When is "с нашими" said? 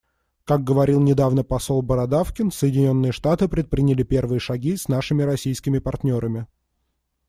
4.75-5.21